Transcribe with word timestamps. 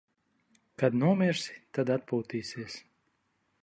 Kad 0.83 0.97
nomirsi, 1.03 1.59
tad 1.79 1.95
atpūtīsies. 1.99 2.83